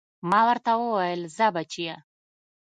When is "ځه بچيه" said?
1.35-1.95